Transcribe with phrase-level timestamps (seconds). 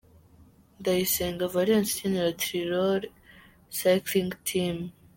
[0.79, 3.01] Ndayisenga Valens ukinira Tirol
[3.77, 4.77] Cycling Team.